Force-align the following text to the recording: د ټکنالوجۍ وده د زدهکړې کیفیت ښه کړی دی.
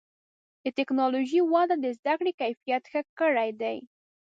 د 0.63 0.65
ټکنالوجۍ 0.77 1.39
وده 1.53 1.75
د 1.81 1.85
زدهکړې 1.97 2.31
کیفیت 2.41 2.83
ښه 2.91 3.01
کړی 3.19 3.49
دی. 3.61 3.77